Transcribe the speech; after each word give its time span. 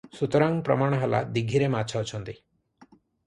ସୁତରାଂ 0.19 0.55
ପ୍ରମାଣ 0.69 0.99
ହେଲା, 1.03 1.19
ଦୀଘିରେ 1.35 1.67
ମାଛ 1.75 1.99
ଅଛନ୍ତି। 2.07 2.37